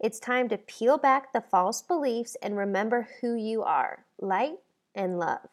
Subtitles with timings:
[0.00, 4.58] It's time to peel back the false beliefs and remember who you are light
[4.94, 5.48] and love.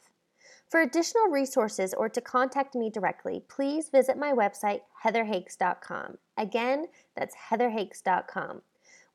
[0.69, 6.19] For additional resources or to contact me directly, please visit my website, heatherhakes.com.
[6.37, 8.61] Again, that's heatherhakes.com.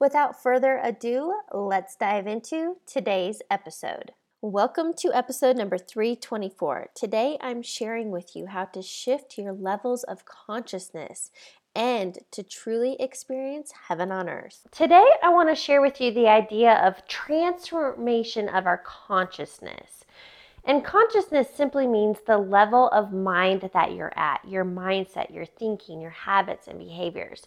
[0.01, 4.13] Without further ado, let's dive into today's episode.
[4.43, 6.89] Welcome to episode number 324.
[6.95, 11.31] Today I'm sharing with you how to shift your levels of consciousness
[11.75, 14.67] and to truly experience heaven on earth.
[14.71, 20.05] Today, I want to share with you the idea of transformation of our consciousness.
[20.65, 26.01] And consciousness simply means the level of mind that you're at, your mindset, your thinking,
[26.01, 27.47] your habits, and behaviors.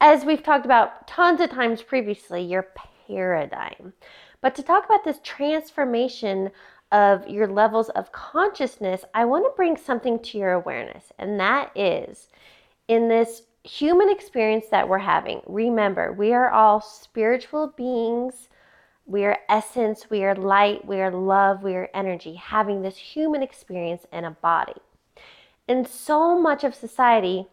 [0.00, 2.68] As we've talked about tons of times previously, your
[3.08, 3.92] paradigm.
[4.40, 6.50] But to talk about this transformation
[6.92, 11.72] of your levels of consciousness, I want to bring something to your awareness, and that
[11.74, 12.28] is
[12.86, 18.48] in this human experience that we're having, remember, we are all spiritual beings.
[19.04, 23.42] We are essence, we are light, we are love, we are energy, having this human
[23.42, 24.74] experience in a body.
[25.66, 27.46] In so much of society,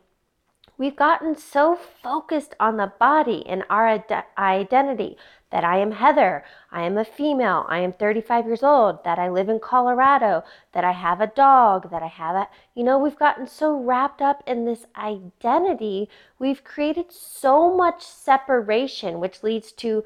[0.77, 5.17] we've gotten so focused on the body and our ad- identity
[5.55, 9.29] that I am Heather, I am a female, I am 35 years old, that I
[9.29, 13.17] live in Colorado, that I have a dog, that I have a, you know, we've
[13.17, 20.03] gotten so wrapped up in this identity, we've created so much separation, which leads to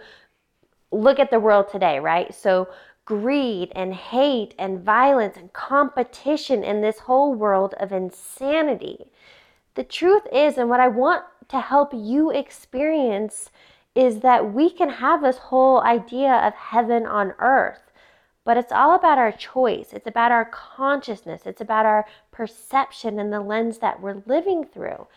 [0.91, 2.31] look at the world today, right?
[2.31, 2.69] So,
[3.05, 9.07] greed and hate and violence and competition in this whole world of insanity.
[9.73, 13.49] The truth is, and what I want to help you experience
[13.95, 17.91] is that we can have this whole idea of heaven on earth,
[18.45, 19.93] but it's all about our choice.
[19.93, 21.41] It's about our consciousness.
[21.45, 25.07] It's about our perception and the lens that we're living through.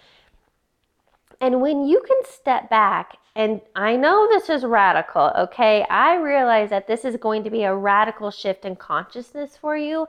[1.40, 5.84] And when you can step back, and I know this is radical, okay?
[5.88, 10.06] I realize that this is going to be a radical shift in consciousness for you,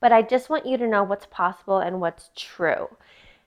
[0.00, 2.88] but I just want you to know what's possible and what's true.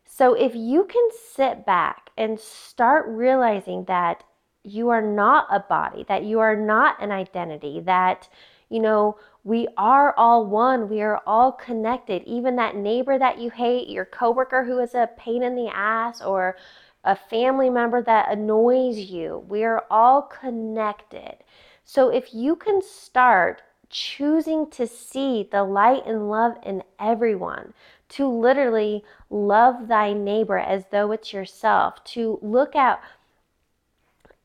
[0.06, 4.24] So if you can sit back and start realizing that
[4.68, 8.30] you are not a body, that you are not an identity, that,
[8.70, 12.24] you know, we are all one, we are all connected.
[12.26, 16.22] Even that neighbor that you hate, your coworker who is a pain in the ass,
[16.22, 16.58] or
[17.04, 21.38] a family member that annoys you, we are all connected.
[21.86, 27.74] So if you can start choosing to see the light and love in everyone,
[28.10, 33.02] to literally love thy neighbor as though it's yourself, to look at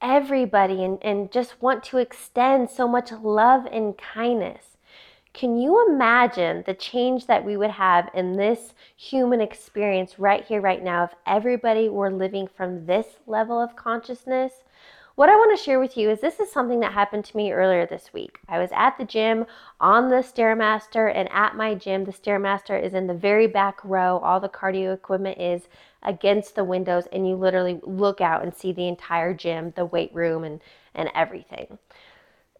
[0.03, 4.77] everybody and, and just want to extend so much love and kindness.
[5.33, 10.61] Can you imagine the change that we would have in this human experience right here,
[10.61, 14.53] right now, if everybody were living from this level of consciousness?
[15.23, 17.53] What I want to share with you is this is something that happened to me
[17.53, 18.41] earlier this week.
[18.49, 19.47] I was at the gym
[19.81, 24.19] on the Stairmaster, and at my gym, the Stairmaster is in the very back row.
[24.19, 25.69] All the cardio equipment is
[26.03, 30.13] against the windows, and you literally look out and see the entire gym, the weight
[30.13, 30.61] room, and,
[30.93, 31.79] and everything.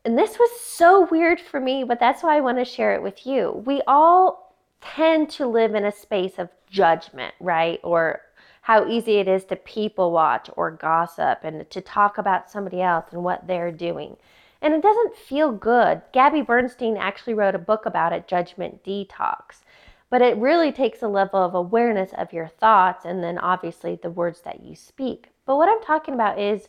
[0.05, 3.03] And this was so weird for me, but that's why I want to share it
[3.03, 3.61] with you.
[3.67, 7.81] We all tend to live in a space of judgment, right?
[7.83, 8.21] Or
[8.63, 13.07] how easy it is to people watch or gossip and to talk about somebody else
[13.11, 14.17] and what they're doing.
[14.61, 16.01] And it doesn't feel good.
[16.13, 19.63] Gabby Bernstein actually wrote a book about it, Judgment Detox.
[20.11, 24.11] But it really takes a level of awareness of your thoughts and then obviously the
[24.11, 25.31] words that you speak.
[25.45, 26.69] But what I'm talking about is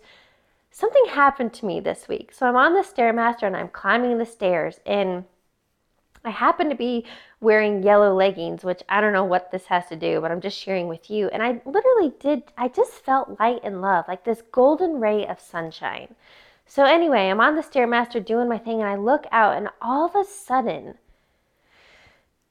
[0.72, 2.32] something happened to me this week.
[2.34, 5.26] So I'm on the Stairmaster and I'm climbing the stairs and
[6.26, 7.06] I happen to be
[7.42, 10.58] wearing yellow leggings, which I don't know what this has to do, but I'm just
[10.58, 11.28] sharing with you.
[11.30, 15.42] And I literally did, I just felt light and love, like this golden ray of
[15.42, 16.16] sunshine.
[16.66, 20.06] So, anyway, I'm on the Stairmaster doing my thing, and I look out, and all
[20.06, 20.98] of a sudden,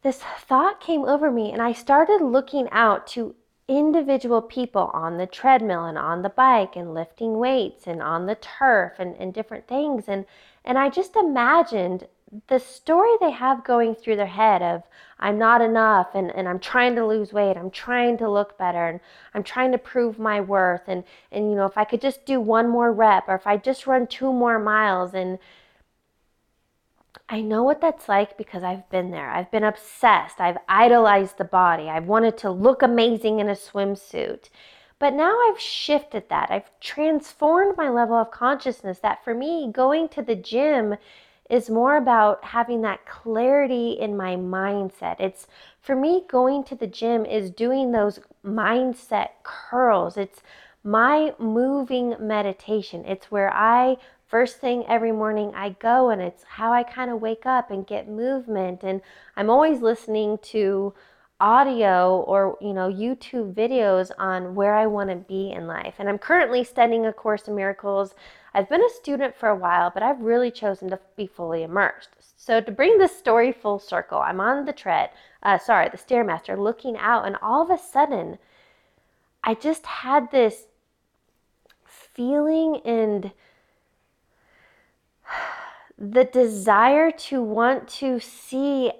[0.02, 3.34] this thought came over me, and I started looking out to
[3.68, 8.34] individual people on the treadmill and on the bike and lifting weights and on the
[8.34, 10.04] turf and, and different things.
[10.08, 10.26] And,
[10.64, 12.06] and I just imagined
[12.48, 14.82] the story they have going through their head of
[15.18, 18.88] I'm not enough and, and I'm trying to lose weight, I'm trying to look better
[18.88, 19.00] and
[19.34, 22.40] I'm trying to prove my worth and, and you know if I could just do
[22.40, 25.38] one more rep or if I just run two more miles and
[27.28, 29.30] I know what that's like because I've been there.
[29.30, 30.40] I've been obsessed.
[30.40, 31.88] I've idolized the body.
[31.88, 34.50] I've wanted to look amazing in a swimsuit.
[34.98, 36.50] But now I've shifted that.
[36.50, 40.96] I've transformed my level of consciousness that for me, going to the gym
[41.50, 45.20] is more about having that clarity in my mindset.
[45.20, 45.46] It's
[45.80, 50.16] for me, going to the gym is doing those mindset curls.
[50.16, 50.42] It's
[50.84, 53.04] my moving meditation.
[53.06, 53.96] It's where I
[54.26, 57.86] first thing every morning I go and it's how I kind of wake up and
[57.86, 59.02] get movement and
[59.36, 60.94] I'm always listening to
[61.42, 65.94] audio or you know YouTube videos on where I want to be in life.
[65.98, 68.14] And I'm currently studying a course in miracles.
[68.54, 72.10] I've been a student for a while, but I've really chosen to be fully immersed.
[72.36, 75.10] So to bring this story full circle, I'm on the tread,
[75.42, 78.38] uh, sorry, the stairmaster, looking out, and all of a sudden,
[79.42, 80.66] I just had this
[81.84, 83.32] feeling and
[85.98, 88.92] the desire to want to see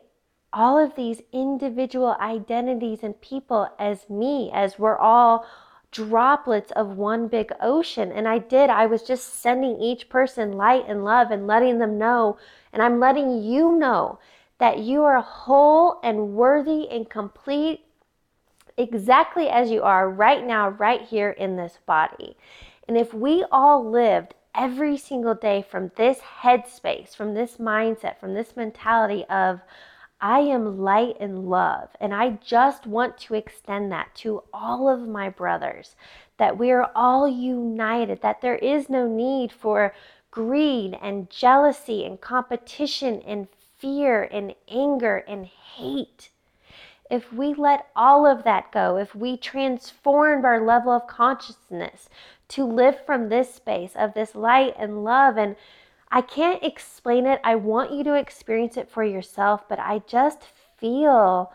[0.53, 5.47] all of these individual identities and people as me, as we're all
[5.93, 8.11] droplets of one big ocean.
[8.11, 11.99] And I did, I was just sending each person light and love and letting them
[11.99, 12.39] know.
[12.73, 14.19] And I'm letting you know
[14.59, 17.85] that you are whole and worthy and complete
[18.77, 22.37] exactly as you are right now, right here in this body.
[22.89, 28.35] And if we all lived every single day from this headspace, from this mindset, from
[28.35, 29.61] this mentality of,
[30.23, 31.91] I am light and love.
[32.01, 35.97] And I just want to extend that to all of my brothers
[36.39, 39.93] that we are all united, that there is no need for
[40.31, 43.49] greed and jealousy and competition and
[43.79, 46.31] fear and anger and hate.
[47.11, 52.09] If we let all of that go, if we transformed our level of consciousness
[52.53, 55.39] to live from this space of this light and love.
[55.39, 55.57] And
[56.15, 57.41] I can't explain it.
[57.43, 60.43] I want you to experience it for yourself, but I just
[60.77, 61.51] feel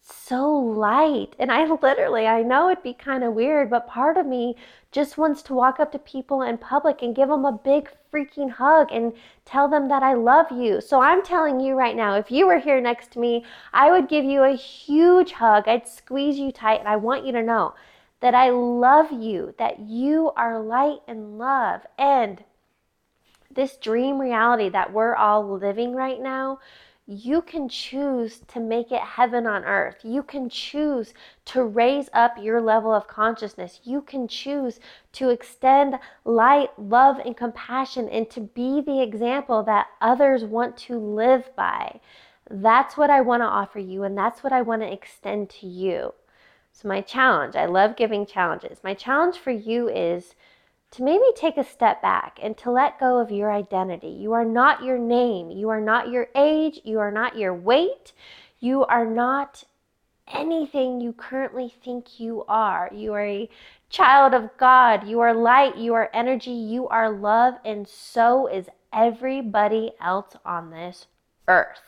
[0.00, 1.36] so light.
[1.38, 4.56] And I literally, I know it'd be kind of weird, but part of me
[4.90, 8.50] just wants to walk up to people in public and give them a big freaking
[8.50, 9.12] hug and
[9.44, 10.80] tell them that I love you.
[10.80, 13.44] So I'm telling you right now, if you were here next to me,
[13.74, 15.68] I would give you a huge hug.
[15.68, 17.74] I'd squeeze you tight, and I want you to know
[18.20, 21.82] that I love you, that you are light and love.
[21.98, 22.42] And
[23.56, 26.60] this dream reality that we're all living right now,
[27.08, 29.98] you can choose to make it heaven on earth.
[30.02, 31.14] You can choose
[31.46, 33.80] to raise up your level of consciousness.
[33.84, 34.80] You can choose
[35.12, 40.98] to extend light, love, and compassion and to be the example that others want to
[40.98, 42.00] live by.
[42.50, 45.66] That's what I want to offer you, and that's what I want to extend to
[45.66, 46.12] you.
[46.72, 48.84] So, my challenge, I love giving challenges.
[48.84, 50.34] My challenge for you is
[50.96, 54.08] to maybe take a step back and to let go of your identity.
[54.08, 58.14] You are not your name, you are not your age, you are not your weight,
[58.60, 59.64] you are not
[60.26, 62.90] anything you currently think you are.
[62.94, 63.50] You are a
[63.90, 68.66] child of God, you are light, you are energy, you are love, and so is
[68.90, 71.06] everybody else on this
[71.46, 71.82] earth.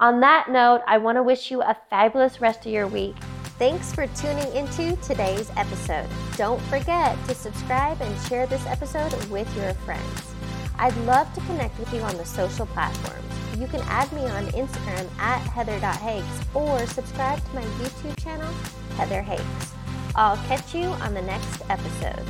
[0.00, 3.16] On that note, I want to wish you a fabulous rest of your week.
[3.60, 6.08] Thanks for tuning into today's episode.
[6.38, 10.34] Don't forget to subscribe and share this episode with your friends.
[10.78, 13.58] I'd love to connect with you on the social platforms.
[13.58, 18.50] You can add me on Instagram at heather.hakes or subscribe to my YouTube channel,
[18.96, 19.74] Heather Hakes.
[20.16, 22.24] I'll catch you on the next episode.